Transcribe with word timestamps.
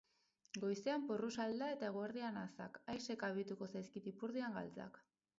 Goizean 0.61 1.03
porrusalda 1.09 1.67
eta 1.73 1.91
eguerdian 1.91 2.39
azak, 2.43 2.79
aise 2.93 3.17
kabituko 3.25 3.67
zaizkik 3.75 4.09
ipurdian 4.13 4.57
galtzak. 4.57 4.99